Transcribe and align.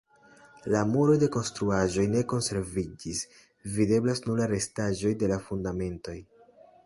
La 0.75 0.79
muroj 0.91 1.17
de 1.23 1.27
konstruaĵoj 1.35 2.05
ne 2.13 2.23
konserviĝis; 2.31 3.21
videblas 3.77 4.23
nur 4.27 4.41
la 4.41 4.49
restaĵoj 4.55 5.11
de 5.25 5.33
la 5.33 5.41
fundamentoj. 5.51 6.17